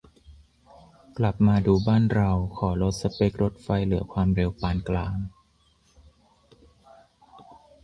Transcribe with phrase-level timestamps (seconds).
[1.17, 5.15] กลับมาดูบ้านเรา ขอลดสเป็กรถไฟเหลือความเร็วปานกลาง